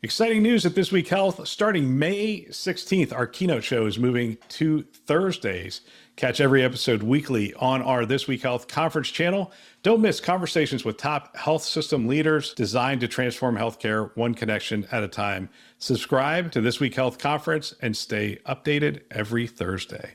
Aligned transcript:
Exciting 0.00 0.44
news 0.44 0.64
at 0.64 0.76
This 0.76 0.92
Week 0.92 1.08
Health. 1.08 1.48
Starting 1.48 1.98
May 1.98 2.42
16th, 2.50 3.12
our 3.12 3.26
keynote 3.26 3.64
show 3.64 3.84
is 3.84 3.98
moving 3.98 4.38
to 4.50 4.84
Thursdays. 4.84 5.80
Catch 6.14 6.40
every 6.40 6.62
episode 6.62 7.02
weekly 7.02 7.52
on 7.54 7.82
our 7.82 8.06
This 8.06 8.28
Week 8.28 8.40
Health 8.40 8.68
conference 8.68 9.08
channel. 9.08 9.50
Don't 9.82 10.00
miss 10.00 10.20
conversations 10.20 10.84
with 10.84 10.98
top 10.98 11.36
health 11.36 11.64
system 11.64 12.06
leaders 12.06 12.54
designed 12.54 13.00
to 13.00 13.08
transform 13.08 13.56
healthcare 13.56 14.16
one 14.16 14.34
connection 14.34 14.86
at 14.92 15.02
a 15.02 15.08
time. 15.08 15.48
Subscribe 15.78 16.52
to 16.52 16.60
This 16.60 16.78
Week 16.78 16.94
Health 16.94 17.18
conference 17.18 17.74
and 17.82 17.96
stay 17.96 18.38
updated 18.46 19.00
every 19.10 19.48
Thursday. 19.48 20.14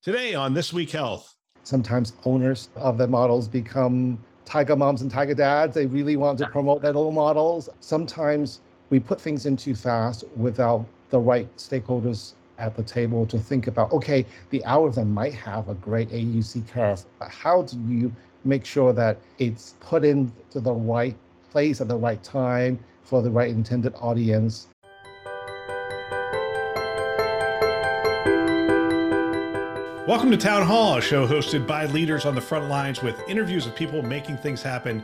Today 0.00 0.36
on 0.36 0.54
This 0.54 0.72
Week 0.72 0.92
Health. 0.92 1.34
Sometimes 1.64 2.12
owners 2.24 2.68
of 2.76 2.98
the 2.98 3.08
models 3.08 3.48
become 3.48 4.24
tiger 4.44 4.76
moms 4.76 5.02
and 5.02 5.10
tiger 5.10 5.34
dads. 5.34 5.74
They 5.74 5.86
really 5.86 6.14
want 6.14 6.38
to 6.38 6.46
promote 6.46 6.82
their 6.82 6.92
little 6.92 7.10
models. 7.10 7.68
Sometimes 7.80 8.60
we 8.90 9.00
put 9.00 9.20
things 9.20 9.46
in 9.46 9.56
too 9.56 9.74
fast 9.74 10.24
without 10.36 10.86
the 11.10 11.18
right 11.18 11.48
stakeholders 11.56 12.34
at 12.58 12.74
the 12.76 12.82
table 12.82 13.26
to 13.26 13.38
think 13.38 13.66
about 13.66 13.92
okay 13.92 14.24
the 14.50 14.62
algorithm 14.64 15.12
might 15.12 15.34
have 15.34 15.68
a 15.68 15.74
great 15.74 16.08
AUC 16.10 16.66
curve 16.68 17.04
but 17.18 17.28
how 17.28 17.62
do 17.62 17.78
you 17.88 18.12
make 18.44 18.64
sure 18.64 18.92
that 18.92 19.18
it's 19.38 19.74
put 19.80 20.04
into 20.04 20.60
the 20.60 20.72
right 20.72 21.16
place 21.50 21.80
at 21.80 21.88
the 21.88 21.96
right 21.96 22.22
time 22.22 22.78
for 23.02 23.22
the 23.22 23.30
right 23.30 23.50
intended 23.50 23.94
audience 23.96 24.68
Welcome 30.06 30.30
to 30.30 30.36
Town 30.36 30.64
Hall, 30.64 30.98
a 30.98 31.02
show 31.02 31.26
hosted 31.26 31.66
by 31.66 31.86
leaders 31.86 32.26
on 32.26 32.36
the 32.36 32.40
front 32.40 32.68
lines 32.68 33.02
with 33.02 33.20
interviews 33.28 33.66
of 33.66 33.74
people 33.74 34.02
making 34.02 34.36
things 34.36 34.62
happen 34.62 35.02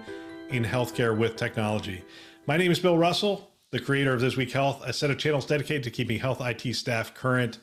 in 0.51 0.65
healthcare 0.65 1.19
with 1.19 1.35
technology. 1.35 2.05
My 2.47 2.57
name 2.57 2.71
is 2.71 2.79
Bill 2.79 2.97
Russell 2.97 3.52
the 3.73 3.81
creator 3.81 4.13
of 4.13 4.21
This 4.21 4.37
Week 4.37 4.53
Health, 4.53 4.83
a 4.85 4.93
set 4.93 5.11
of 5.11 5.17
channels 5.17 5.47
dedicated 5.47 5.83
to 5.85 5.91
keeping 5.91 6.19
health 6.19 6.43
IT 6.43 6.77
staff 6.77 7.15
current 7.15 7.59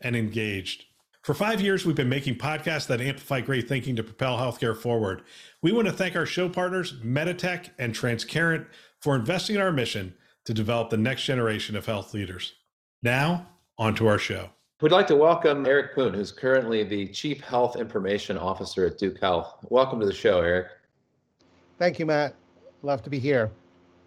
and 0.00 0.14
engaged. 0.14 0.84
For 1.22 1.32
five 1.32 1.62
years, 1.62 1.86
we've 1.86 1.96
been 1.96 2.10
making 2.10 2.36
podcasts 2.36 2.86
that 2.88 3.00
amplify 3.00 3.40
great 3.40 3.66
thinking 3.66 3.96
to 3.96 4.02
propel 4.02 4.36
healthcare 4.36 4.76
forward. 4.76 5.22
We 5.62 5.72
want 5.72 5.86
to 5.86 5.92
thank 5.92 6.16
our 6.16 6.26
show 6.26 6.50
partners, 6.50 6.92
Meditech 7.02 7.70
and 7.78 7.94
Transcarent, 7.94 8.66
for 9.00 9.16
investing 9.16 9.56
in 9.56 9.62
our 9.62 9.72
mission 9.72 10.14
to 10.44 10.52
develop 10.52 10.90
the 10.90 10.98
next 10.98 11.24
generation 11.24 11.76
of 11.76 11.86
health 11.86 12.12
leaders. 12.12 12.52
Now, 13.02 13.46
on 13.78 13.94
to 13.94 14.06
our 14.06 14.18
show. 14.18 14.50
We'd 14.82 14.92
like 14.92 15.06
to 15.06 15.16
welcome 15.16 15.64
Eric 15.64 15.94
Poon, 15.94 16.12
who's 16.12 16.30
currently 16.30 16.84
the 16.84 17.08
Chief 17.08 17.40
Health 17.40 17.76
Information 17.76 18.36
Officer 18.36 18.84
at 18.84 18.98
Duke 18.98 19.18
Health. 19.18 19.64
Welcome 19.70 19.98
to 20.00 20.04
the 20.04 20.12
show, 20.12 20.40
Eric. 20.42 20.66
Thank 21.78 21.98
you, 21.98 22.04
Matt. 22.04 22.34
Love 22.82 23.02
to 23.04 23.08
be 23.08 23.18
here. 23.18 23.50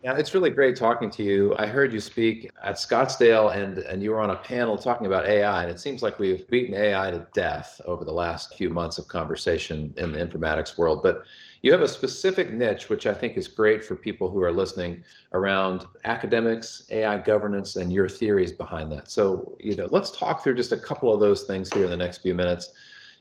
Yeah, 0.07 0.15
it's 0.15 0.33
really 0.33 0.51
great 0.51 0.77
talking 0.77 1.09
to 1.09 1.21
you. 1.21 1.53
I 1.59 1.65
heard 1.67 1.91
you 1.91 1.99
speak 1.99 2.49
at 2.63 2.75
Scottsdale 2.75 3.53
and 3.53 3.79
and 3.79 4.01
you 4.01 4.11
were 4.11 4.21
on 4.21 4.29
a 4.29 4.37
panel 4.37 4.77
talking 4.77 5.05
about 5.05 5.25
AI 5.25 5.63
and 5.63 5.69
it 5.69 5.81
seems 5.81 6.01
like 6.01 6.17
we've 6.17 6.47
beaten 6.47 6.73
AI 6.75 7.11
to 7.11 7.27
death 7.33 7.81
over 7.83 8.05
the 8.05 8.13
last 8.13 8.55
few 8.55 8.69
months 8.69 8.97
of 8.97 9.09
conversation 9.09 9.93
in 9.97 10.13
the 10.13 10.25
informatics 10.25 10.77
world, 10.77 11.03
but 11.03 11.23
you 11.61 11.73
have 11.73 11.81
a 11.81 11.89
specific 11.89 12.53
niche 12.53 12.87
which 12.87 13.05
I 13.05 13.13
think 13.13 13.35
is 13.35 13.49
great 13.49 13.83
for 13.83 13.97
people 13.97 14.29
who 14.31 14.41
are 14.41 14.51
listening 14.53 15.03
around 15.33 15.85
academics, 16.05 16.85
AI 16.89 17.17
governance 17.17 17.75
and 17.75 17.91
your 17.91 18.07
theories 18.07 18.53
behind 18.53 18.89
that. 18.93 19.11
So, 19.11 19.57
you 19.59 19.75
know, 19.75 19.89
let's 19.91 20.11
talk 20.11 20.41
through 20.41 20.55
just 20.55 20.71
a 20.71 20.77
couple 20.77 21.13
of 21.13 21.19
those 21.19 21.43
things 21.43 21.69
here 21.73 21.83
in 21.83 21.89
the 21.89 21.97
next 21.97 22.19
few 22.19 22.33
minutes. 22.33 22.71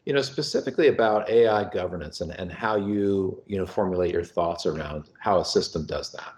You 0.05 0.12
know, 0.12 0.23
specifically 0.23 0.87
about 0.87 1.29
AI 1.29 1.69
governance 1.69 2.20
and, 2.20 2.31
and 2.39 2.53
how 2.53 2.77
you, 2.77 3.42
you 3.48 3.59
know, 3.59 3.67
formulate 3.67 4.12
your 4.12 4.23
thoughts 4.23 4.67
around 4.67 5.11
how 5.19 5.41
a 5.41 5.45
system 5.45 5.84
does 5.84 6.12
that. 6.12 6.34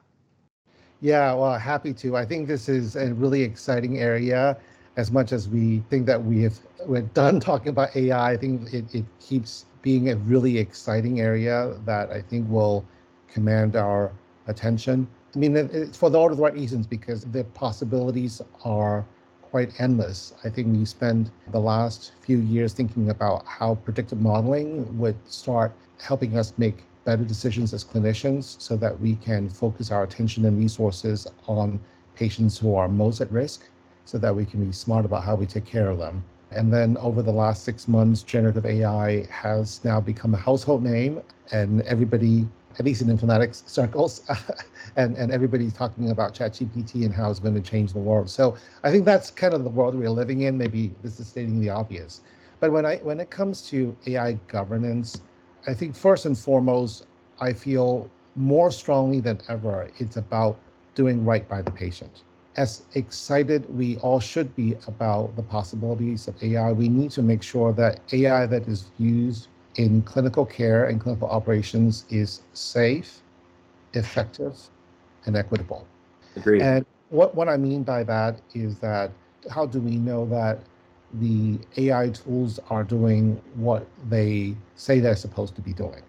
Yeah, 1.00 1.32
well, 1.34 1.56
happy 1.58 1.94
to. 1.94 2.16
I 2.16 2.24
think 2.24 2.48
this 2.48 2.68
is 2.68 2.96
a 2.96 3.14
really 3.14 3.42
exciting 3.42 3.98
area. 3.98 4.56
As 4.96 5.12
much 5.12 5.32
as 5.32 5.48
we 5.48 5.84
think 5.90 6.06
that 6.06 6.22
we 6.24 6.42
have 6.42 6.58
we're 6.86 7.02
done 7.02 7.38
talking 7.50 7.68
about 7.68 7.94
AI, 7.94 8.32
I 8.32 8.36
think 8.36 8.72
it, 8.74 8.92
it 8.94 9.04
keeps 9.20 9.66
being 9.82 10.10
a 10.10 10.16
really 10.16 10.58
exciting 10.58 11.20
area 11.20 11.76
that 11.84 12.10
I 12.10 12.20
think 12.20 12.50
will 12.50 12.84
command 13.28 13.76
our 13.76 14.10
attention. 14.48 15.06
I 15.34 15.38
mean, 15.38 15.56
it's 15.56 15.96
for 15.96 16.14
all 16.16 16.28
the 16.30 16.34
right 16.34 16.54
reasons 16.54 16.86
because 16.86 17.24
the 17.24 17.44
possibilities 17.44 18.42
are 18.64 19.04
quite 19.42 19.80
endless. 19.80 20.34
I 20.42 20.50
think 20.50 20.76
we 20.76 20.84
spent 20.84 21.30
the 21.52 21.60
last 21.60 22.12
few 22.22 22.38
years 22.38 22.72
thinking 22.72 23.10
about 23.10 23.46
how 23.46 23.76
predictive 23.76 24.20
modeling 24.20 24.98
would 24.98 25.16
start 25.30 25.72
helping 26.00 26.36
us 26.36 26.52
make 26.58 26.84
better 27.08 27.24
decisions 27.24 27.72
as 27.72 27.82
clinicians 27.82 28.60
so 28.60 28.76
that 28.76 29.00
we 29.00 29.14
can 29.16 29.48
focus 29.48 29.90
our 29.90 30.02
attention 30.02 30.44
and 30.44 30.58
resources 30.58 31.26
on 31.46 31.80
patients 32.14 32.58
who 32.58 32.74
are 32.74 32.86
most 32.86 33.22
at 33.22 33.32
risk 33.32 33.62
so 34.04 34.18
that 34.18 34.36
we 34.36 34.44
can 34.44 34.62
be 34.62 34.70
smart 34.72 35.06
about 35.06 35.24
how 35.24 35.34
we 35.34 35.46
take 35.46 35.64
care 35.64 35.88
of 35.88 35.96
them. 35.96 36.22
And 36.50 36.70
then 36.70 36.98
over 36.98 37.22
the 37.22 37.32
last 37.32 37.64
six 37.64 37.88
months, 37.88 38.22
generative 38.22 38.66
AI 38.66 39.24
has 39.30 39.82
now 39.86 40.02
become 40.02 40.34
a 40.34 40.36
household 40.36 40.82
name, 40.82 41.22
and 41.50 41.80
everybody, 41.94 42.46
at 42.78 42.84
least 42.84 43.00
in 43.00 43.08
informatics 43.08 43.66
circles, 43.66 44.20
and, 44.96 45.16
and 45.16 45.32
everybody's 45.32 45.72
talking 45.72 46.10
about 46.10 46.34
ChatGPT 46.34 47.06
and 47.06 47.14
how 47.14 47.30
it's 47.30 47.40
going 47.40 47.54
to 47.54 47.62
change 47.62 47.94
the 47.94 48.04
world. 48.10 48.28
So 48.28 48.54
I 48.84 48.90
think 48.90 49.06
that's 49.06 49.30
kind 49.30 49.54
of 49.54 49.64
the 49.64 49.70
world 49.70 49.94
we're 49.94 50.10
living 50.10 50.42
in. 50.42 50.58
Maybe 50.58 50.94
this 51.02 51.18
is 51.20 51.26
stating 51.26 51.58
the 51.58 51.70
obvious. 51.70 52.20
But 52.60 52.70
when 52.70 52.84
I 52.84 52.96
when 52.98 53.18
it 53.18 53.30
comes 53.30 53.62
to 53.70 53.96
AI 54.06 54.32
governance, 54.48 55.22
I 55.68 55.74
think 55.74 55.94
first 55.94 56.24
and 56.24 56.36
foremost, 56.36 57.06
I 57.40 57.52
feel 57.52 58.10
more 58.36 58.70
strongly 58.70 59.20
than 59.20 59.38
ever, 59.48 59.90
it's 59.98 60.16
about 60.16 60.58
doing 60.94 61.24
right 61.26 61.46
by 61.46 61.60
the 61.60 61.70
patient. 61.70 62.22
As 62.56 62.82
excited 62.94 63.68
we 63.76 63.98
all 63.98 64.18
should 64.18 64.56
be 64.56 64.76
about 64.86 65.36
the 65.36 65.42
possibilities 65.42 66.26
of 66.26 66.42
AI, 66.42 66.72
we 66.72 66.88
need 66.88 67.10
to 67.12 67.22
make 67.22 67.42
sure 67.42 67.74
that 67.74 68.00
AI 68.12 68.46
that 68.46 68.66
is 68.66 68.86
used 68.98 69.48
in 69.76 70.00
clinical 70.02 70.46
care 70.46 70.86
and 70.86 71.00
clinical 71.00 71.28
operations 71.28 72.06
is 72.08 72.40
safe, 72.54 73.20
effective, 73.92 74.56
and 75.26 75.36
equitable. 75.36 75.86
Agreed. 76.34 76.62
And 76.62 76.86
what, 77.10 77.34
what 77.34 77.48
I 77.48 77.58
mean 77.58 77.82
by 77.82 78.04
that 78.04 78.40
is 78.54 78.78
that 78.78 79.10
how 79.50 79.66
do 79.66 79.80
we 79.80 79.96
know 79.96 80.24
that 80.26 80.60
the 81.14 81.58
AI 81.76 82.10
tools 82.10 82.60
are 82.70 82.84
doing 82.84 83.40
what 83.54 83.86
they 84.08 84.54
say 84.76 85.00
they're 85.00 85.16
supposed 85.16 85.54
to 85.56 85.60
be 85.62 85.72
doing? 85.72 86.02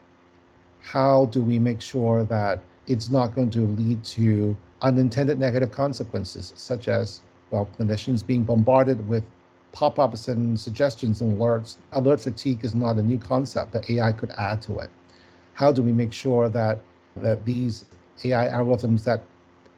How 0.81 1.25
do 1.27 1.41
we 1.41 1.59
make 1.59 1.81
sure 1.81 2.23
that 2.25 2.61
it's 2.87 3.09
not 3.09 3.35
going 3.35 3.49
to 3.51 3.61
lead 3.61 4.03
to 4.03 4.57
unintended 4.81 5.39
negative 5.39 5.71
consequences, 5.71 6.53
such 6.55 6.87
as, 6.87 7.21
well, 7.51 7.69
clinicians 7.77 8.25
being 8.25 8.43
bombarded 8.43 9.07
with 9.07 9.23
pop 9.71 9.99
ups 9.99 10.27
and 10.27 10.59
suggestions 10.59 11.21
and 11.21 11.37
alerts? 11.37 11.77
Alert 11.93 12.21
fatigue 12.21 12.65
is 12.65 12.75
not 12.75 12.97
a 12.97 13.03
new 13.03 13.17
concept, 13.17 13.71
but 13.71 13.89
AI 13.89 14.11
could 14.11 14.31
add 14.31 14.61
to 14.63 14.79
it. 14.79 14.89
How 15.53 15.71
do 15.71 15.81
we 15.81 15.91
make 15.91 16.13
sure 16.13 16.49
that, 16.49 16.79
that 17.17 17.45
these 17.45 17.85
AI 18.23 18.47
algorithms 18.47 19.03
that 19.03 19.23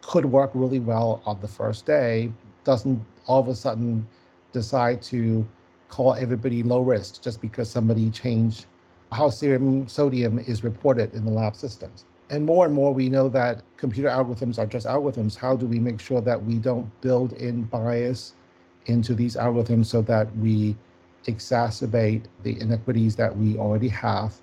could 0.02 0.26
work 0.26 0.52
really 0.54 0.80
well 0.80 1.22
on 1.26 1.40
the 1.42 1.48
first 1.48 1.86
day 1.86 2.32
doesn't 2.64 3.04
all 3.28 3.40
of 3.40 3.48
a 3.48 3.56
sudden 3.56 4.08
decide 4.52 5.02
to 5.04 5.48
call 5.90 6.14
everybody 6.14 6.64
low 6.64 6.82
risk 6.82 7.22
just 7.22 7.42
because 7.42 7.70
somebody 7.70 8.10
changed 8.10 8.66
how 9.12 9.30
serum 9.30 9.88
sodium 9.88 10.40
is 10.40 10.64
reported 10.64 11.14
in 11.14 11.26
the 11.26 11.32
lab 11.32 11.56
systems. 11.56 12.06
And 12.30 12.46
more 12.46 12.66
and 12.66 12.74
more, 12.74 12.94
we 12.94 13.10
know 13.10 13.28
that 13.30 13.62
computer 13.76 14.08
algorithms 14.08 14.58
are 14.58 14.66
just 14.66 14.88
algorithms. 14.88 15.36
How 15.36 15.56
do 15.56 15.66
we 15.66 15.80
make 15.80 16.00
sure 16.00 16.22
that 16.22 16.42
we 16.42 16.56
don't 16.56 16.90
build 17.02 17.34
in 17.34 17.64
bias 17.64 18.34
into 18.86 19.14
these 19.14 19.36
algorithms 19.36 19.88
so 19.88 20.02
that 20.04 20.34
we 20.38 20.78
exacerbate 21.28 22.24
the 22.44 22.60
inequities 22.62 23.18
that 23.18 23.36
we 23.36 23.58
already 23.58 23.90
have 23.90 24.34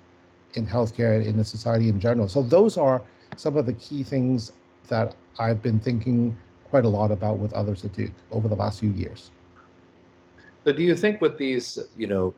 in 0.53 0.67
healthcare 0.67 1.17
and 1.17 1.25
in 1.25 1.35
the 1.35 1.43
society 1.43 1.89
in 1.89 1.99
general? 1.99 2.27
So, 2.27 2.43
those 2.43 2.77
are 2.77 3.01
some 3.37 3.57
of 3.57 3.65
the 3.65 3.73
key 3.73 4.03
things 4.03 4.51
that 4.87 5.15
I've 5.39 5.63
been 5.63 5.79
thinking 5.79 6.37
quite 6.69 6.85
a 6.85 6.89
lot 6.89 7.11
about 7.11 7.39
with 7.39 7.53
others 7.53 7.83
at 7.85 7.93
Duke 7.93 8.11
over 8.31 8.47
the 8.47 8.55
last 8.55 8.81
few 8.81 8.91
years. 8.91 9.31
So 10.69 10.75
do 10.75 10.83
you 10.83 10.95
think 10.95 11.19
with 11.19 11.35
these, 11.39 11.79
you 11.97 12.05
know, 12.05 12.31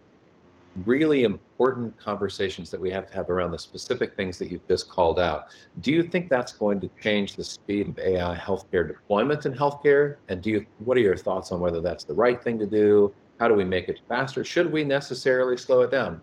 really 0.85 1.25
important 1.25 1.97
conversations 1.97 2.71
that 2.71 2.79
we 2.79 2.89
have 2.89 3.05
to 3.07 3.13
have 3.13 3.29
around 3.29 3.51
the 3.51 3.59
specific 3.59 4.15
things 4.15 4.37
that 4.37 4.49
you've 4.49 4.65
just 4.69 4.87
called 4.87 5.19
out, 5.19 5.47
do 5.81 5.91
you 5.91 6.01
think 6.01 6.29
that's 6.29 6.53
going 6.53 6.79
to 6.79 6.89
change 7.03 7.35
the 7.35 7.43
speed 7.43 7.89
of 7.89 7.99
AI 7.99 8.37
healthcare 8.37 8.87
deployment 8.87 9.45
in 9.45 9.53
healthcare? 9.53 10.15
And 10.29 10.41
do 10.41 10.49
you 10.49 10.65
what 10.77 10.95
are 10.95 11.01
your 11.01 11.17
thoughts 11.17 11.51
on 11.51 11.59
whether 11.59 11.81
that's 11.81 12.05
the 12.05 12.13
right 12.13 12.41
thing 12.41 12.57
to 12.59 12.65
do? 12.65 13.13
How 13.37 13.49
do 13.49 13.53
we 13.53 13.65
make 13.65 13.89
it 13.89 13.99
faster? 14.07 14.45
Should 14.45 14.71
we 14.71 14.85
necessarily 14.85 15.57
slow 15.57 15.81
it 15.81 15.91
down? 15.91 16.21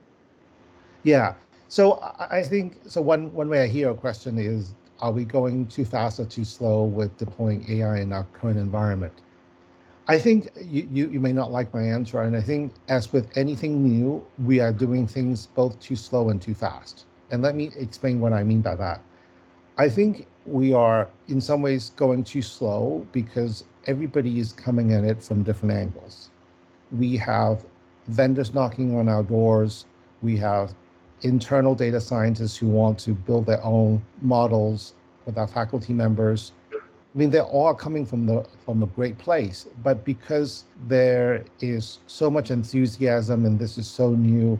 Yeah. 1.03 1.35
So 1.69 1.99
I 2.19 2.43
think 2.43 2.79
so 2.87 3.03
one 3.03 3.31
one 3.35 3.51
way 3.51 3.65
I 3.65 3.67
hear 3.67 3.91
a 3.91 3.95
question 3.95 4.39
is 4.39 4.75
are 5.01 5.13
we 5.13 5.27
going 5.27 5.67
too 5.67 5.85
fast 5.85 6.21
or 6.21 6.25
too 6.25 6.47
slow 6.47 6.85
with 6.85 7.15
deploying 7.19 7.67
AI 7.69 7.99
in 7.99 8.15
our 8.15 8.25
current 8.33 8.59
environment? 8.59 9.13
I 10.09 10.19
think 10.19 10.51
you, 10.59 10.89
you, 10.91 11.11
you 11.11 11.21
may 11.21 11.33
not 11.33 11.53
like 11.53 11.73
my 11.75 11.83
answer. 11.83 12.23
And 12.23 12.35
I 12.35 12.41
think, 12.41 12.73
as 12.89 13.13
with 13.13 13.31
anything 13.37 13.83
new, 13.85 14.25
we 14.43 14.59
are 14.59 14.73
doing 14.73 15.07
things 15.07 15.47
both 15.47 15.79
too 15.81 15.97
slow 15.97 16.31
and 16.31 16.41
too 16.41 16.55
fast. 16.55 17.05
And 17.31 17.43
let 17.43 17.55
me 17.55 17.71
explain 17.77 18.19
what 18.19 18.33
I 18.33 18.43
mean 18.43 18.63
by 18.63 18.75
that. 18.77 19.03
I 19.77 19.89
think 19.91 20.27
we 20.47 20.73
are 20.73 21.09
in 21.29 21.41
some 21.43 21.61
ways 21.61 21.91
going 21.97 22.25
too 22.25 22.41
slow 22.41 23.07
because 23.13 23.65
everybody 23.87 24.41
is 24.41 24.53
coming 24.53 24.95
at 24.95 25.05
it 25.05 25.23
from 25.23 25.43
different 25.43 25.75
angles. 25.75 26.31
We 26.91 27.17
have 27.19 27.65
vendors 28.09 28.55
knocking 28.55 28.97
on 28.97 29.09
our 29.11 29.23
doors. 29.23 29.85
We 30.23 30.39
have 30.39 30.75
internal 31.21 31.75
data 31.75 32.01
scientists 32.01 32.57
who 32.57 32.69
want 32.69 32.99
to 33.01 33.13
build 33.13 33.45
their 33.47 33.63
own 33.63 34.03
models 34.23 34.95
with 35.27 35.37
our 35.37 35.47
faculty 35.47 35.93
members. 35.93 36.53
I 37.19 37.21
mean, 37.21 37.31
they're 37.31 37.43
all 37.43 37.75
coming 37.75 38.07
from 38.07 38.27
the 38.27 38.47
from 38.65 38.85
a 38.85 38.87
great 38.87 39.19
place, 39.19 39.67
but 39.83 40.05
because 40.05 40.63
there 40.87 41.45
is 41.61 41.99
so 42.07 42.31
much 42.31 42.53
enthusiasm 42.53 43.45
and 43.45 43.59
this 43.59 43.77
is 43.77 43.89
so 43.89 44.11
new, 44.11 44.57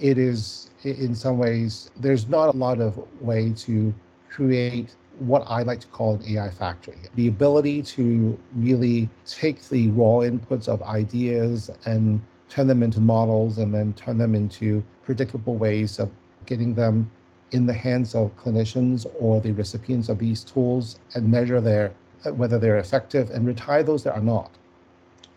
it 0.00 0.18
is 0.18 0.70
in 0.82 1.14
some 1.14 1.38
ways 1.38 1.88
there's 2.00 2.26
not 2.28 2.52
a 2.52 2.56
lot 2.56 2.80
of 2.80 2.98
way 3.20 3.52
to 3.58 3.94
create 4.28 4.96
what 5.20 5.44
I 5.46 5.62
like 5.62 5.78
to 5.82 5.86
call 5.86 6.16
an 6.16 6.24
AI 6.26 6.50
factory. 6.50 6.98
The 7.14 7.28
ability 7.28 7.80
to 7.94 8.36
really 8.56 9.08
take 9.24 9.68
the 9.68 9.90
raw 9.90 10.26
inputs 10.30 10.66
of 10.66 10.82
ideas 10.82 11.70
and 11.84 12.20
turn 12.48 12.66
them 12.66 12.82
into 12.82 12.98
models 12.98 13.58
and 13.58 13.72
then 13.72 13.92
turn 13.92 14.18
them 14.18 14.34
into 14.34 14.82
predictable 15.04 15.54
ways 15.54 16.00
of 16.00 16.10
getting 16.44 16.74
them 16.74 17.08
in 17.52 17.66
the 17.66 17.72
hands 17.72 18.14
of 18.14 18.36
clinicians 18.36 19.06
or 19.18 19.40
the 19.40 19.52
recipients 19.52 20.08
of 20.08 20.18
these 20.18 20.44
tools 20.44 20.98
and 21.14 21.28
measure 21.30 21.60
their 21.60 21.92
whether 22.34 22.58
they're 22.58 22.78
effective 22.78 23.30
and 23.30 23.46
retire 23.46 23.82
those 23.82 24.04
that 24.04 24.14
are 24.14 24.20
not. 24.20 24.50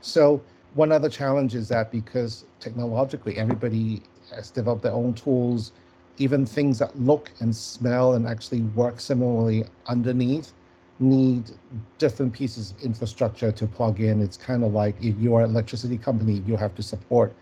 So 0.02 0.42
one 0.74 0.92
other 0.92 1.10
challenge 1.10 1.56
is 1.56 1.70
that 1.70 1.92
because 1.92 2.46
technologically 2.60 3.38
everybody 3.38 4.02
has 4.36 4.52
developed 4.52 4.84
their 4.84 4.92
own 4.92 5.14
tools, 5.14 5.72
even 6.18 6.46
things 6.46 6.80
that 6.80 7.00
look 7.00 7.32
and 7.40 7.56
smell 7.56 8.14
and 8.14 8.28
actually 8.28 8.62
work 8.62 9.00
similarly 9.00 9.64
underneath 9.88 10.52
need 11.00 11.52
different 11.98 12.34
pieces 12.34 12.72
of 12.72 12.82
infrastructure 12.82 13.52
to 13.52 13.66
plug 13.66 14.00
in. 14.00 14.22
It's 14.22 14.38
kind 14.38 14.64
of 14.64 14.74
like 14.74 14.96
if 15.02 15.18
you're 15.18 15.42
an 15.42 15.50
electricity 15.50 15.98
company, 15.98 16.44
you 16.46 16.56
have 16.58 16.76
to 16.76 16.84
support 16.84 17.34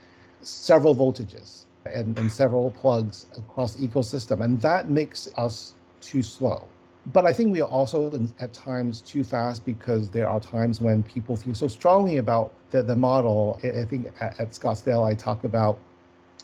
several 0.41 0.95
voltages 0.95 1.65
and, 1.85 2.17
and 2.17 2.31
several 2.31 2.71
plugs 2.71 3.27
across 3.37 3.75
the 3.75 3.87
ecosystem. 3.87 4.43
And 4.43 4.61
that 4.61 4.89
makes 4.89 5.29
us 5.37 5.73
too 6.01 6.23
slow. 6.23 6.67
But 7.13 7.25
I 7.25 7.33
think 7.33 7.51
we 7.51 7.61
are 7.61 7.69
also 7.69 8.11
at 8.39 8.53
times 8.53 9.01
too 9.01 9.23
fast 9.23 9.65
because 9.65 10.09
there 10.09 10.29
are 10.29 10.39
times 10.39 10.79
when 10.79 11.01
people 11.01 11.35
feel 11.35 11.55
so 11.55 11.67
strongly 11.67 12.17
about 12.17 12.53
the, 12.69 12.83
the 12.83 12.95
model. 12.95 13.59
I 13.63 13.85
think 13.85 14.11
at, 14.19 14.39
at 14.39 14.51
Scottsdale, 14.51 15.03
I 15.03 15.15
talk 15.15 15.43
about 15.43 15.79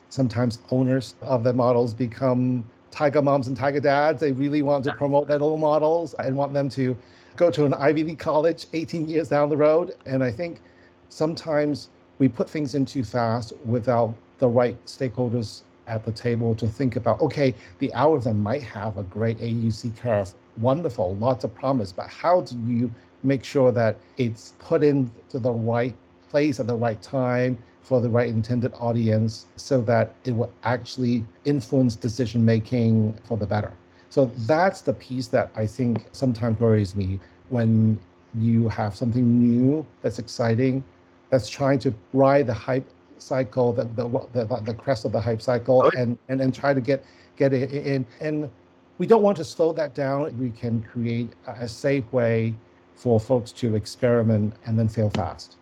sometimes 0.09 0.59
owners 0.71 1.15
of 1.21 1.43
the 1.43 1.53
models 1.53 1.93
become 1.93 2.65
tiger 2.89 3.21
moms 3.21 3.47
and 3.47 3.55
tiger 3.55 3.79
dads. 3.79 4.19
They 4.19 4.31
really 4.31 4.63
want 4.63 4.83
to 4.85 4.93
promote 4.93 5.27
their 5.27 5.37
little 5.37 5.57
models 5.57 6.15
and 6.15 6.35
want 6.35 6.53
them 6.53 6.69
to 6.69 6.97
go 7.35 7.51
to 7.51 7.65
an 7.65 7.73
Ivy 7.75 8.03
League 8.03 8.19
college 8.19 8.65
18 8.73 9.07
years 9.07 9.29
down 9.29 9.49
the 9.49 9.57
road. 9.57 9.93
And 10.07 10.23
I 10.23 10.31
think 10.31 10.61
sometimes 11.09 11.89
we 12.17 12.27
put 12.27 12.49
things 12.49 12.73
in 12.73 12.85
too 12.85 13.03
fast 13.03 13.53
without 13.63 14.15
the 14.39 14.47
right 14.47 14.77
stakeholders 14.85 15.61
at 15.87 16.03
the 16.03 16.11
table 16.11 16.53
to 16.55 16.67
think 16.67 16.95
about 16.95 17.21
okay, 17.21 17.53
the 17.79 17.91
algorithm 17.93 18.41
might 18.41 18.63
have 18.63 18.97
a 18.97 19.03
great 19.03 19.37
AUC 19.39 19.97
curve, 19.97 20.33
wonderful, 20.57 21.15
lots 21.15 21.43
of 21.43 21.53
promise, 21.55 21.91
but 21.91 22.07
how 22.07 22.41
do 22.41 22.57
you 22.67 22.91
make 23.23 23.43
sure 23.43 23.71
that 23.71 23.97
it's 24.17 24.53
put 24.59 24.83
into 24.83 25.39
the 25.39 25.51
right 25.51 25.95
place 26.29 26.59
at 26.59 26.67
the 26.67 26.75
right 26.75 27.01
time 27.01 27.57
for 27.81 28.01
the 28.01 28.09
right 28.09 28.27
intended 28.27 28.73
audience 28.79 29.45
so 29.55 29.81
that 29.81 30.13
it 30.25 30.35
will 30.35 30.51
actually 30.63 31.23
influence 31.45 31.95
decision 31.95 32.43
making 32.43 33.13
for 33.23 33.37
the 33.37 33.45
better. 33.45 33.71
So 34.09 34.25
that's 34.39 34.81
the 34.81 34.93
piece 34.93 35.27
that 35.27 35.51
I 35.55 35.65
think 35.65 36.05
sometimes 36.11 36.59
worries 36.59 36.95
me 36.95 37.19
when 37.49 37.99
you 38.35 38.67
have 38.69 38.95
something 38.95 39.39
new 39.39 39.85
that's 40.01 40.19
exciting, 40.19 40.83
that's 41.29 41.49
trying 41.49 41.79
to 41.79 41.93
ride 42.13 42.47
the 42.47 42.53
hype 42.53 42.87
cycle, 43.21 43.73
the 43.73 43.83
the, 43.83 44.07
the, 44.33 44.61
the 44.63 44.73
crest 44.73 45.05
of 45.05 45.11
the 45.11 45.21
hype 45.21 45.41
cycle, 45.41 45.83
oh, 45.85 45.91
and, 45.97 46.17
and 46.29 46.41
and 46.41 46.53
try 46.53 46.73
to 46.73 46.81
get 46.81 47.03
get 47.35 47.53
it 47.53 47.71
in. 47.71 48.05
And 48.19 48.49
we 48.97 49.07
don't 49.07 49.21
want 49.21 49.37
to 49.37 49.43
slow 49.43 49.73
that 49.73 49.93
down. 49.93 50.37
We 50.37 50.49
can 50.49 50.81
create 50.81 51.33
a 51.47 51.67
safe 51.67 52.11
way 52.11 52.55
for 52.95 53.19
folks 53.19 53.51
to 53.53 53.75
experiment 53.75 54.55
and 54.65 54.77
then 54.77 54.87
fail 54.87 55.11
fast. 55.11 55.57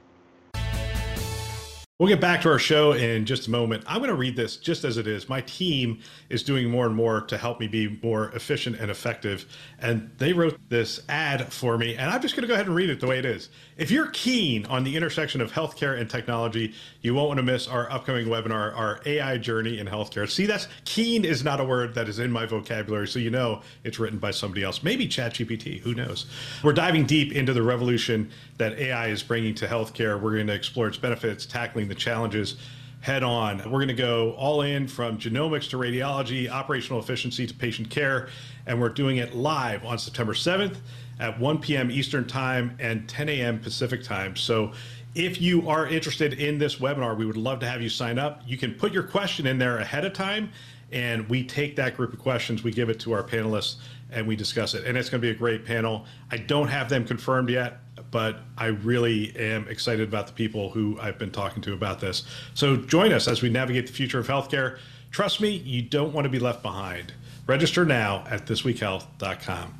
We'll 1.97 2.09
get 2.09 2.19
back 2.19 2.41
to 2.41 2.49
our 2.49 2.59
show 2.59 2.91
in 2.91 3.25
just 3.25 3.47
a 3.47 3.51
moment. 3.51 3.85
I'm 3.87 3.99
going 3.99 4.09
to 4.09 4.17
read 4.17 4.35
this 4.35 4.57
just 4.57 4.83
as 4.83 4.97
it 4.97 5.07
is. 5.07 5.29
My 5.29 5.39
team 5.39 6.01
is 6.29 6.43
doing 6.43 6.69
more 6.69 6.85
and 6.85 6.93
more 6.93 7.21
to 7.21 7.37
help 7.37 7.61
me 7.61 7.69
be 7.69 7.97
more 8.03 8.31
efficient 8.31 8.75
and 8.81 8.91
effective. 8.91 9.45
And 9.79 10.11
they 10.17 10.33
wrote 10.33 10.59
this 10.67 10.99
ad 11.07 11.53
for 11.53 11.77
me, 11.77 11.95
and 11.95 12.11
I'm 12.11 12.21
just 12.21 12.35
going 12.35 12.41
to 12.41 12.49
go 12.49 12.53
ahead 12.53 12.65
and 12.65 12.75
read 12.75 12.89
it 12.89 12.99
the 12.99 13.07
way 13.07 13.17
it 13.17 13.23
is. 13.23 13.47
If 13.77 13.91
you're 13.91 14.07
keen 14.07 14.65
on 14.65 14.83
the 14.83 14.93
intersection 14.97 15.39
of 15.39 15.53
healthcare 15.53 15.97
and 15.97 16.09
technology, 16.09 16.73
you 16.99 17.13
won't 17.13 17.29
want 17.29 17.37
to 17.37 17.43
miss 17.43 17.65
our 17.65 17.89
upcoming 17.89 18.27
webinar, 18.27 18.75
our 18.75 18.99
AI 19.05 19.37
journey 19.37 19.79
in 19.79 19.87
healthcare. 19.87 20.29
See, 20.29 20.45
that's 20.45 20.67
keen 20.83 21.23
is 21.23 21.45
not 21.45 21.61
a 21.61 21.63
word 21.63 21.95
that 21.95 22.09
is 22.09 22.19
in 22.19 22.29
my 22.29 22.45
vocabulary, 22.45 23.07
so 23.07 23.19
you 23.19 23.29
know 23.29 23.61
it's 23.85 23.99
written 23.99 24.19
by 24.19 24.31
somebody 24.31 24.63
else, 24.63 24.83
maybe 24.83 25.07
ChatGPT, 25.07 25.79
who 25.79 25.93
knows. 25.93 26.25
We're 26.61 26.73
diving 26.73 27.05
deep 27.05 27.31
into 27.31 27.53
the 27.53 27.63
revolution 27.63 28.31
that 28.57 28.77
AI 28.79 29.07
is 29.07 29.23
bringing 29.23 29.55
to 29.55 29.67
healthcare. 29.67 30.19
We're 30.19 30.35
going 30.35 30.47
to 30.47 30.53
explore 30.53 30.89
its 30.89 30.97
benefits, 30.97 31.45
tackling 31.45 31.84
the 31.87 31.95
challenges 31.95 32.57
head 33.01 33.21
on. 33.21 33.57
We're 33.57 33.79
going 33.79 33.87
to 33.89 33.93
go 33.93 34.31
all 34.33 34.63
in 34.63 34.87
from 34.87 35.19
genomics 35.19 35.69
to 35.69 35.77
radiology, 35.77 36.49
operational 36.49 36.99
efficiency 36.99 37.45
to 37.45 37.53
patient 37.53 37.89
care, 37.89 38.29
and 38.65 38.81
we're 38.81 38.89
doing 38.89 39.17
it 39.17 39.35
live 39.35 39.85
on 39.85 39.99
September 39.99 40.33
7th 40.33 40.77
at 41.19 41.39
1 41.39 41.59
p.m. 41.59 41.91
Eastern 41.91 42.25
Time 42.25 42.75
and 42.79 43.07
10 43.07 43.29
a.m. 43.29 43.59
Pacific 43.59 44.03
Time. 44.03 44.35
So 44.35 44.73
if 45.13 45.39
you 45.39 45.69
are 45.69 45.87
interested 45.87 46.33
in 46.33 46.57
this 46.57 46.77
webinar, 46.77 47.15
we 47.15 47.25
would 47.25 47.37
love 47.37 47.59
to 47.59 47.67
have 47.67 47.81
you 47.81 47.89
sign 47.89 48.19
up. 48.19 48.41
You 48.45 48.57
can 48.57 48.73
put 48.73 48.91
your 48.91 49.03
question 49.03 49.45
in 49.45 49.57
there 49.57 49.77
ahead 49.77 50.03
of 50.03 50.13
time, 50.13 50.51
and 50.91 51.29
we 51.29 51.43
take 51.43 51.75
that 51.75 51.95
group 51.95 52.11
of 52.11 52.19
questions, 52.19 52.63
we 52.63 52.71
give 52.71 52.89
it 52.89 52.99
to 53.01 53.13
our 53.13 53.23
panelists, 53.23 53.75
and 54.11 54.27
we 54.27 54.35
discuss 54.35 54.73
it. 54.73 54.85
And 54.85 54.97
it's 54.97 55.09
going 55.09 55.21
to 55.21 55.25
be 55.25 55.31
a 55.31 55.37
great 55.37 55.63
panel. 55.63 56.05
I 56.31 56.37
don't 56.37 56.67
have 56.67 56.89
them 56.89 57.05
confirmed 57.05 57.49
yet, 57.49 57.79
but 58.15 58.37
I 58.57 58.67
really 58.67 59.35
am 59.35 59.67
excited 59.67 60.07
about 60.07 60.25
the 60.25 60.31
people 60.31 60.69
who 60.69 60.97
I've 61.01 61.19
been 61.19 61.31
talking 61.31 61.61
to 61.63 61.73
about 61.73 61.99
this. 61.99 62.23
So 62.53 62.77
join 62.77 63.11
us 63.11 63.27
as 63.27 63.41
we 63.41 63.49
navigate 63.49 63.87
the 63.87 63.91
future 63.91 64.19
of 64.19 64.25
healthcare. 64.25 64.77
Trust 65.11 65.41
me, 65.41 65.49
you 65.49 65.81
don't 65.81 66.13
want 66.13 66.23
to 66.23 66.29
be 66.29 66.39
left 66.39 66.63
behind. 66.63 67.11
Register 67.45 67.83
now 67.83 68.23
at 68.29 68.45
thisweekhealth.com. 68.45 69.73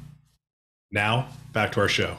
Now, 0.92 1.30
back 1.54 1.72
to 1.72 1.80
our 1.80 1.88
show. 1.88 2.18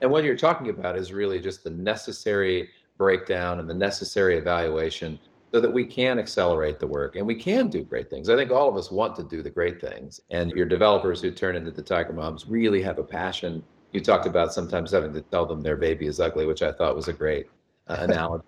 And 0.00 0.10
what 0.10 0.24
you're 0.24 0.38
talking 0.38 0.70
about 0.70 0.96
is 0.96 1.12
really 1.12 1.38
just 1.38 1.62
the 1.62 1.68
necessary 1.68 2.70
breakdown 2.96 3.60
and 3.60 3.68
the 3.68 3.74
necessary 3.74 4.38
evaluation 4.38 5.18
so 5.52 5.60
that 5.60 5.70
we 5.70 5.84
can 5.84 6.18
accelerate 6.18 6.78
the 6.78 6.86
work 6.86 7.16
and 7.16 7.26
we 7.26 7.34
can 7.34 7.68
do 7.68 7.84
great 7.84 8.08
things. 8.08 8.30
I 8.30 8.36
think 8.36 8.50
all 8.50 8.70
of 8.70 8.76
us 8.78 8.90
want 8.90 9.16
to 9.16 9.22
do 9.22 9.42
the 9.42 9.50
great 9.50 9.82
things. 9.82 10.18
And 10.30 10.50
your 10.52 10.64
developers 10.64 11.20
who 11.20 11.30
turn 11.30 11.56
into 11.56 11.70
the 11.70 11.82
Tiger 11.82 12.14
Moms 12.14 12.46
really 12.48 12.80
have 12.80 12.98
a 12.98 13.04
passion. 13.04 13.62
You 13.92 14.00
talked 14.00 14.26
about 14.26 14.52
sometimes 14.52 14.92
having 14.92 15.12
to 15.14 15.20
tell 15.20 15.46
them 15.46 15.62
their 15.62 15.76
baby 15.76 16.06
is 16.06 16.20
ugly, 16.20 16.46
which 16.46 16.62
I 16.62 16.72
thought 16.72 16.94
was 16.94 17.08
a 17.08 17.12
great 17.12 17.48
uh, 17.88 17.96
analogy. 18.00 18.44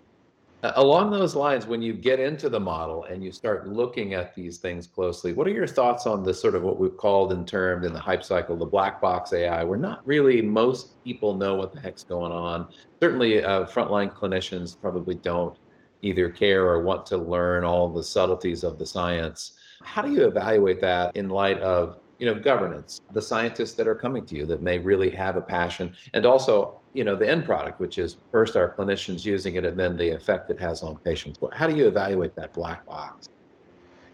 Along 0.63 1.11
those 1.11 1.35
lines, 1.35 1.67
when 1.67 1.81
you 1.81 1.91
get 1.91 2.21
into 2.21 2.47
the 2.47 2.59
model 2.59 3.03
and 3.03 3.21
you 3.21 3.33
start 3.33 3.67
looking 3.67 4.13
at 4.13 4.33
these 4.33 4.59
things 4.59 4.87
closely, 4.87 5.33
what 5.33 5.45
are 5.45 5.51
your 5.51 5.67
thoughts 5.67 6.07
on 6.07 6.23
the 6.23 6.33
sort 6.33 6.55
of 6.55 6.63
what 6.63 6.79
we've 6.79 6.95
called 6.95 7.33
and 7.33 7.45
termed 7.45 7.83
in 7.83 7.91
the 7.91 7.99
hype 7.99 8.23
cycle, 8.23 8.55
the 8.55 8.65
black 8.65 9.01
box 9.01 9.33
AI, 9.33 9.61
where 9.65 9.77
not 9.77 9.99
really 10.07 10.41
most 10.41 11.03
people 11.03 11.35
know 11.35 11.55
what 11.55 11.73
the 11.73 11.81
heck's 11.81 12.03
going 12.05 12.31
on? 12.31 12.69
Certainly, 13.01 13.43
uh, 13.43 13.65
frontline 13.65 14.13
clinicians 14.13 14.79
probably 14.79 15.15
don't 15.15 15.57
either 16.01 16.29
care 16.29 16.65
or 16.65 16.81
want 16.81 17.05
to 17.07 17.17
learn 17.17 17.65
all 17.65 17.89
the 17.89 18.03
subtleties 18.03 18.63
of 18.63 18.79
the 18.79 18.85
science. 18.85 19.53
How 19.81 20.01
do 20.01 20.11
you 20.13 20.25
evaluate 20.25 20.79
that 20.79 21.15
in 21.17 21.27
light 21.27 21.59
of 21.59 21.99
you 22.19 22.25
know 22.25 22.35
governance 22.39 23.01
the 23.11 23.21
scientists 23.21 23.73
that 23.73 23.87
are 23.87 23.95
coming 23.95 24.25
to 24.25 24.35
you 24.35 24.45
that 24.45 24.61
may 24.61 24.77
really 24.77 25.09
have 25.09 25.35
a 25.35 25.41
passion 25.41 25.93
and 26.13 26.25
also 26.25 26.79
you 26.93 27.03
know 27.03 27.15
the 27.15 27.27
end 27.27 27.43
product 27.43 27.79
which 27.79 27.97
is 27.97 28.17
first 28.31 28.55
our 28.55 28.73
clinicians 28.75 29.25
using 29.25 29.55
it 29.55 29.65
and 29.65 29.77
then 29.77 29.97
the 29.97 30.09
effect 30.09 30.49
it 30.49 30.59
has 30.59 30.83
on 30.83 30.95
patients. 30.97 31.39
How 31.53 31.67
do 31.67 31.75
you 31.75 31.87
evaluate 31.87 32.35
that 32.35 32.53
black 32.53 32.85
box? 32.85 33.29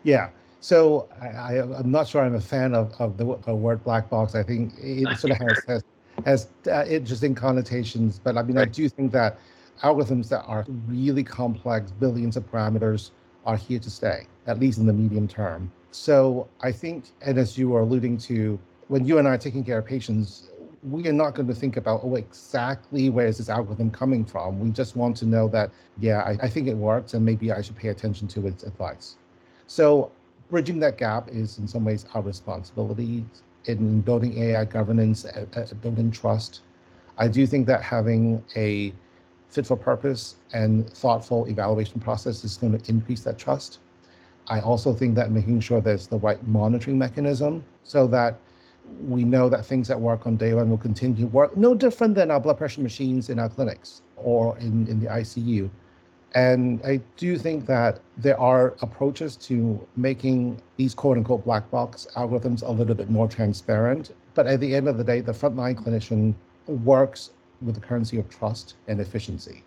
Yeah. 0.03 0.29
So 0.61 1.07
I, 1.21 1.57
am 1.57 1.89
not 1.89 2.07
sure 2.07 2.21
i'm 2.21 2.35
a 2.35 2.41
fan 2.41 2.73
of, 2.73 2.93
of 2.99 3.17
the, 3.17 3.37
the, 3.45 3.55
word 3.55 3.81
black 3.83 4.09
box. 4.09 4.35
I 4.35 4.43
think 4.43 4.73
it 4.77 5.17
sort 5.17 5.31
of 5.31 5.37
has 5.37 5.63
has, 5.67 5.83
has 6.25 6.47
uh, 6.67 6.85
interesting 6.85 7.33
connotations 7.33 8.19
but 8.19 8.37
i 8.37 8.43
mean 8.43 8.57
right. 8.57 8.67
i 8.67 8.71
do 8.71 8.89
think 8.89 9.11
that 9.11 9.39
algorithms 9.83 10.27
that 10.29 10.41
are 10.41 10.65
really 10.87 11.23
complex 11.23 11.91
billions 11.91 12.35
of 12.35 12.49
parameters 12.51 13.11
are 13.45 13.55
here 13.55 13.79
to 13.79 13.89
stay 13.89 14.27
at 14.47 14.59
least 14.59 14.79
in 14.79 14.85
the 14.85 14.93
medium 14.93 15.27
term 15.27 15.71
so 15.91 16.47
I 16.61 16.71
think, 16.71 17.05
and 17.21 17.37
as 17.37 17.57
you 17.57 17.69
were 17.69 17.81
alluding 17.81 18.17
to, 18.19 18.59
when 18.87 19.05
you 19.05 19.17
and 19.17 19.27
I 19.27 19.31
are 19.31 19.37
taking 19.37 19.63
care 19.63 19.77
of 19.79 19.85
patients, 19.85 20.49
we 20.83 21.07
are 21.07 21.13
not 21.13 21.35
going 21.35 21.47
to 21.47 21.53
think 21.53 21.77
about, 21.77 22.01
oh, 22.03 22.15
exactly 22.15 23.09
where 23.09 23.27
is 23.27 23.37
this 23.37 23.49
algorithm 23.49 23.91
coming 23.91 24.25
from? 24.25 24.59
We 24.59 24.71
just 24.71 24.95
want 24.95 25.17
to 25.17 25.25
know 25.25 25.47
that, 25.49 25.71
yeah, 25.99 26.19
I, 26.19 26.37
I 26.43 26.49
think 26.49 26.67
it 26.67 26.75
works 26.75 27.13
and 27.13 27.25
maybe 27.25 27.51
I 27.51 27.61
should 27.61 27.75
pay 27.75 27.89
attention 27.89 28.27
to 28.29 28.47
its 28.47 28.63
advice. 28.63 29.17
So 29.67 30.11
bridging 30.49 30.79
that 30.79 30.97
gap 30.97 31.29
is 31.29 31.57
in 31.59 31.67
some 31.67 31.83
ways 31.85 32.05
our 32.13 32.21
responsibility. 32.21 33.25
in 33.65 34.01
building 34.01 34.41
AI 34.41 34.65
governance, 34.65 35.25
uh, 35.25 35.45
uh, 35.55 35.65
building 35.81 36.11
trust. 36.11 36.61
I 37.17 37.27
do 37.27 37.45
think 37.45 37.67
that 37.67 37.81
having 37.83 38.43
a 38.55 38.93
fit 39.49 39.67
for 39.67 39.75
purpose 39.75 40.35
and 40.53 40.89
thoughtful 40.89 41.45
evaluation 41.47 41.99
process 41.99 42.43
is 42.43 42.57
going 42.57 42.77
to 42.77 42.89
increase 42.89 43.21
that 43.23 43.37
trust. 43.37 43.79
I 44.49 44.61
also 44.61 44.93
think 44.93 45.15
that 45.15 45.31
making 45.31 45.59
sure 45.61 45.79
there's 45.79 46.07
the 46.07 46.17
right 46.17 46.45
monitoring 46.47 46.97
mechanism 46.97 47.63
so 47.83 48.07
that 48.07 48.39
we 49.01 49.23
know 49.23 49.49
that 49.49 49.65
things 49.65 49.87
that 49.87 49.99
work 49.99 50.25
on 50.25 50.35
day 50.35 50.53
one 50.53 50.69
will 50.69 50.77
continue 50.77 51.25
to 51.25 51.27
work, 51.27 51.55
no 51.55 51.75
different 51.75 52.15
than 52.15 52.31
our 52.31 52.39
blood 52.39 52.57
pressure 52.57 52.81
machines 52.81 53.29
in 53.29 53.37
our 53.37 53.49
clinics 53.49 54.01
or 54.15 54.57
in, 54.57 54.87
in 54.87 54.99
the 54.99 55.05
ICU. 55.07 55.69
And 56.35 56.81
I 56.85 57.01
do 57.17 57.37
think 57.37 57.65
that 57.67 57.99
there 58.17 58.39
are 58.39 58.75
approaches 58.81 59.35
to 59.37 59.85
making 59.95 60.61
these 60.77 60.93
quote 60.93 61.17
unquote 61.17 61.43
black 61.43 61.69
box 61.71 62.07
algorithms 62.15 62.67
a 62.67 62.71
little 62.71 62.95
bit 62.95 63.09
more 63.09 63.27
transparent. 63.27 64.13
But 64.35 64.47
at 64.47 64.59
the 64.59 64.75
end 64.75 64.87
of 64.87 64.97
the 64.97 65.03
day, 65.03 65.21
the 65.21 65.31
frontline 65.31 65.75
clinician 65.75 66.33
works 66.67 67.31
with 67.61 67.75
the 67.75 67.81
currency 67.81 68.19
of 68.19 68.29
trust 68.29 68.75
and 68.87 69.01
efficiency. 69.01 69.63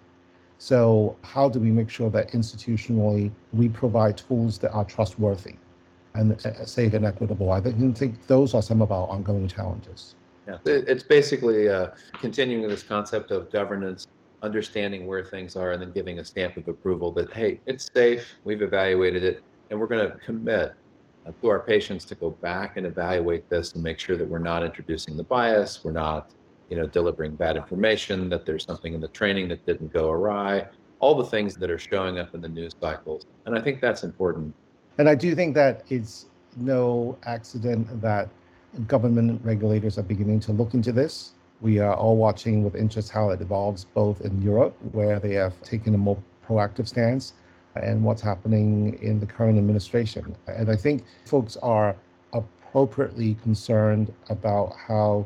So, 0.62 1.16
how 1.22 1.48
do 1.48 1.58
we 1.58 1.72
make 1.72 1.90
sure 1.90 2.08
that 2.10 2.30
institutionally 2.30 3.32
we 3.52 3.68
provide 3.68 4.16
tools 4.16 4.58
that 4.58 4.70
are 4.70 4.84
trustworthy 4.84 5.56
and 6.14 6.34
uh, 6.46 6.64
safe 6.64 6.94
and 6.94 7.04
equitable? 7.04 7.50
I 7.50 7.60
think, 7.60 7.96
think 7.96 8.24
those 8.28 8.54
are 8.54 8.62
some 8.62 8.80
of 8.80 8.92
our 8.92 9.08
ongoing 9.08 9.48
challenges. 9.48 10.14
Yeah, 10.46 10.58
it's 10.64 11.02
basically 11.02 11.68
uh, 11.68 11.88
continuing 12.12 12.68
this 12.68 12.84
concept 12.84 13.32
of 13.32 13.50
governance 13.50 14.06
understanding 14.44 15.04
where 15.08 15.24
things 15.24 15.56
are 15.56 15.72
and 15.72 15.82
then 15.82 15.90
giving 15.90 16.20
a 16.20 16.24
stamp 16.24 16.56
of 16.56 16.68
approval 16.68 17.10
that, 17.10 17.32
hey, 17.32 17.58
it's 17.66 17.90
safe, 17.92 18.36
we've 18.44 18.62
evaluated 18.62 19.24
it, 19.24 19.42
and 19.70 19.80
we're 19.80 19.88
going 19.88 20.08
to 20.08 20.16
commit 20.18 20.74
uh, 21.26 21.32
to 21.42 21.48
our 21.48 21.58
patients 21.58 22.04
to 22.04 22.14
go 22.14 22.30
back 22.30 22.76
and 22.76 22.86
evaluate 22.86 23.50
this 23.50 23.72
and 23.72 23.82
make 23.82 23.98
sure 23.98 24.16
that 24.16 24.28
we're 24.28 24.38
not 24.38 24.62
introducing 24.62 25.16
the 25.16 25.24
bias, 25.24 25.82
we're 25.82 25.90
not, 25.90 26.30
you 26.72 26.78
know, 26.78 26.86
delivering 26.86 27.36
bad 27.36 27.56
information, 27.56 28.28
that 28.30 28.46
there's 28.46 28.64
something 28.64 28.94
in 28.94 29.00
the 29.00 29.08
training 29.08 29.48
that 29.48 29.64
didn't 29.66 29.92
go 29.92 30.10
awry, 30.10 30.66
all 31.00 31.14
the 31.14 31.24
things 31.24 31.54
that 31.56 31.70
are 31.70 31.78
showing 31.78 32.18
up 32.18 32.34
in 32.34 32.40
the 32.40 32.48
news 32.48 32.74
cycles. 32.80 33.26
And 33.44 33.56
I 33.56 33.60
think 33.60 33.80
that's 33.80 34.04
important. 34.04 34.54
And 34.96 35.08
I 35.08 35.14
do 35.14 35.34
think 35.34 35.54
that 35.54 35.84
it's 35.90 36.26
no 36.56 37.18
accident 37.26 38.00
that 38.00 38.28
government 38.86 39.40
regulators 39.44 39.98
are 39.98 40.02
beginning 40.02 40.40
to 40.40 40.52
look 40.52 40.72
into 40.72 40.92
this 40.92 41.32
we 41.62 41.78
are 41.78 41.94
all 41.94 42.16
watching 42.16 42.64
with 42.64 42.74
interest 42.74 43.10
how 43.10 43.30
it 43.30 43.40
evolves 43.40 43.84
both 43.84 44.20
in 44.22 44.42
Europe, 44.42 44.76
where 44.90 45.20
they 45.20 45.34
have 45.34 45.60
taken 45.62 45.94
a 45.94 45.98
more 45.98 46.18
proactive 46.46 46.88
stance, 46.88 47.34
and 47.76 48.02
what's 48.02 48.20
happening 48.20 48.98
in 49.00 49.20
the 49.20 49.26
current 49.26 49.56
administration. 49.56 50.36
And 50.48 50.68
I 50.68 50.76
think 50.76 51.04
folks 51.24 51.56
are 51.58 51.96
appropriately 52.32 53.36
concerned 53.42 54.12
about 54.28 54.74
how 54.76 55.24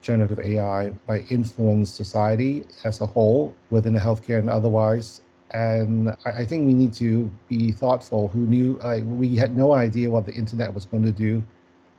generative 0.00 0.40
AI 0.40 0.92
might 1.06 1.30
influence 1.30 1.90
society 1.90 2.64
as 2.84 3.00
a 3.00 3.06
whole 3.06 3.54
within 3.70 3.94
healthcare 3.94 4.38
and 4.38 4.50
otherwise. 4.50 5.22
And 5.52 6.14
I 6.26 6.44
think 6.44 6.66
we 6.66 6.74
need 6.74 6.92
to 6.94 7.30
be 7.48 7.72
thoughtful. 7.72 8.28
Who 8.28 8.40
knew? 8.40 8.78
Like, 8.84 9.04
we 9.06 9.36
had 9.36 9.56
no 9.56 9.72
idea 9.72 10.10
what 10.10 10.26
the 10.26 10.32
internet 10.32 10.72
was 10.74 10.84
going 10.84 11.04
to 11.04 11.12
do 11.12 11.42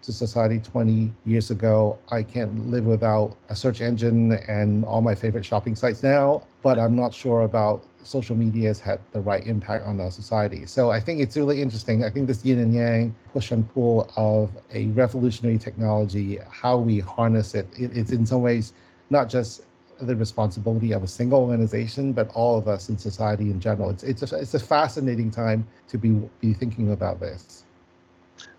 to 0.03 0.13
society 0.13 0.60
20 0.60 1.12
years 1.25 1.51
ago. 1.51 1.98
I 2.12 2.24
can't 2.24 2.70
live 2.70 2.86
without 2.86 3.36
a 3.50 3.56
search 3.56 3.82
engine 3.82 4.34
and 4.48 4.86
all 4.86 5.01
my 5.01 5.15
favorite 5.15 5.46
shopping 5.46 5.75
sites 5.75 6.03
now, 6.03 6.44
but 6.62 6.78
I'm 6.78 6.96
not 6.96 7.13
sure 7.13 7.42
about 7.42 7.84
social 8.04 8.36
media 8.36 8.70
has 8.70 8.80
had 8.80 9.00
the 9.12 9.22
right 9.22 9.46
impact 9.46 9.86
on 9.86 10.00
our 10.00 10.12
society. 10.12 10.66
So 10.66 10.89
I 10.89 11.00
think 11.00 11.22
it's 11.22 11.38
really 11.38 11.62
interesting. 11.62 12.04
I 12.04 12.10
think 12.10 12.28
this 12.28 12.44
yin 12.44 12.60
and 12.60 12.74
yang 12.74 13.16
push 13.34 13.51
and 13.51 13.72
pull 13.74 14.10
of 14.16 14.51
a 14.74 14.88
revolutionary 14.88 15.58
technology, 15.58 16.39
how 16.50 16.78
we 16.78 17.00
harness 17.00 17.56
it, 17.56 17.68
it 17.78 17.96
it's 17.96 18.12
in 18.12 18.25
some 18.25 18.42
ways 18.42 18.74
not 19.10 19.30
just 19.30 19.63
the 20.01 20.16
responsibility 20.16 20.94
of 20.94 21.04
a 21.04 21.08
single 21.08 21.42
organization, 21.42 22.13
but 22.13 22.30
all 22.34 22.58
of 22.58 22.68
us 22.68 22.89
in 22.89 22.98
society 22.98 23.51
in 23.51 23.60
general. 23.60 23.89
It's 23.89 24.04
it's 24.04 24.32
a, 24.32 24.38
it's 24.38 24.54
a 24.54 24.60
fascinating 24.60 25.30
time 25.32 25.68
to 25.89 25.98
be 25.98 26.12
be 26.39 26.54
thinking 26.54 26.92
about 26.92 27.20
this. 27.20 27.66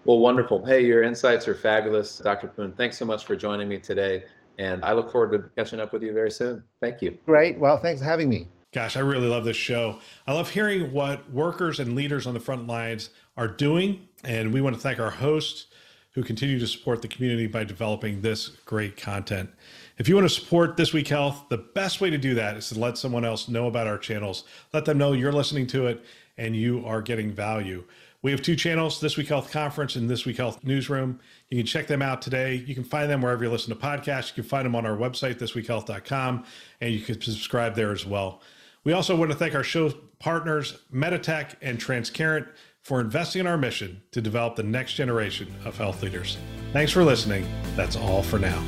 Well, 0.05 0.19
wonderful. 0.19 0.65
Hey, 0.65 0.85
your 0.85 1.03
insights 1.03 1.47
are 1.49 1.55
fabulous, 1.55 2.19
Dr. 2.19 2.49
Poon. 2.49 2.73
Thanks 2.73 2.99
so 2.99 3.05
much 3.05 3.25
for 3.25 3.37
joining 3.37 3.69
me 3.69 3.79
today. 3.79 4.25
And 4.61 4.85
I 4.85 4.93
look 4.93 5.11
forward 5.11 5.33
to 5.33 5.49
catching 5.57 5.81
up 5.81 5.91
with 5.91 6.03
you 6.03 6.13
very 6.13 6.31
soon. 6.31 6.63
Thank 6.83 7.01
you. 7.01 7.17
Great. 7.25 7.59
Well, 7.59 7.79
thanks 7.79 8.03
for 8.03 8.05
having 8.05 8.29
me. 8.29 8.47
Gosh, 8.75 8.95
I 8.95 9.01
really 9.01 9.27
love 9.27 9.45
this 9.45 9.57
show. 9.57 9.99
I 10.27 10.35
love 10.35 10.51
hearing 10.51 10.93
what 10.93 11.29
workers 11.33 11.81
and 11.81 11.97
leaders 11.97 12.27
on 12.27 12.35
the 12.35 12.41
front 12.41 12.67
lines 12.67 13.09
are 13.39 13.49
doing. 13.49 14.07
And 14.23 14.53
we 14.53 14.61
want 14.61 14.77
to 14.77 14.83
thank 14.83 15.01
our 15.01 15.11
hosts 15.11 15.69
who 16.13 16.23
continue 16.23 16.59
to 16.59 16.67
support 16.67 17.01
the 17.01 17.09
community 17.09 17.47
by 17.47 17.65
developing 17.65 18.21
this 18.21 18.49
great 18.67 18.99
content. 18.99 19.49
If 19.97 20.09
you 20.09 20.15
want 20.15 20.29
to 20.29 20.35
support 20.35 20.77
This 20.77 20.93
Week 20.93 21.09
Health, 21.09 21.47
the 21.49 21.59
best 21.59 22.03
way 22.03 22.11
to 22.11 22.19
do 22.19 22.35
that 22.35 22.59
is 22.59 22.69
to 22.69 22.79
let 22.79 22.99
someone 22.99 23.25
else 23.25 23.49
know 23.49 23.67
about 23.67 23.87
our 23.87 23.99
channels. 23.99 24.45
Let 24.75 24.85
them 24.85 24.99
know 24.99 25.15
you're 25.15 25.33
listening 25.33 25.67
to 25.69 25.87
it 25.87 26.05
and 26.37 26.55
you 26.55 26.85
are 26.85 27.01
getting 27.01 27.33
value. 27.33 27.85
We 28.23 28.31
have 28.33 28.43
two 28.43 28.55
channels, 28.55 29.01
This 29.01 29.17
Week 29.17 29.29
Health 29.29 29.51
Conference 29.51 29.97
and 29.97 30.09
This 30.09 30.27
Week 30.27 30.37
Health 30.37 30.63
Newsroom. 30.63 31.21
You 31.49 31.57
can 31.57 31.67
check 31.67 31.87
them 31.87 32.03
out 32.03 32.21
today. 32.21 32.57
You 32.67 32.75
can 32.75 32.85
find 32.85 33.11
them 33.11 33.23
wherever 33.23 33.43
you 33.43 33.51
listen 33.51 33.75
to 33.75 33.81
podcasts. 33.81 34.29
You 34.29 34.43
can 34.43 34.45
find 34.45 34.67
them 34.67 34.75
on 34.75 34.85
our 34.85 34.97
website, 34.97 35.39
thisweekhealth.com, 35.39 36.45
and 36.83 36.93
you 36.93 37.01
can 37.01 37.19
subscribe 37.21 37.75
there 37.75 37.93
as 37.93 38.05
well. 38.05 38.43
We 38.85 38.93
also 38.93 39.17
want 39.17 39.31
to 39.31 39.37
thank 39.37 39.55
our 39.55 39.65
show 39.65 39.91
partners, 40.19 40.83
Meditech 40.93 41.55
and 41.63 41.79
Transcarent, 41.79 42.49
for 42.83 43.01
investing 43.01 43.41
in 43.41 43.47
our 43.47 43.59
mission 43.59 44.03
to 44.13 44.21
develop 44.21 44.57
the 44.57 44.63
next 44.63 44.95
generation 44.95 45.55
of 45.65 45.77
health 45.79 46.03
leaders. 46.03 46.37
Thanks 46.73 46.93
for 46.93 47.05
listening. 47.05 47.47
That's 47.75 47.97
all 47.97 48.23
for 48.23 48.39
now. 48.39 48.63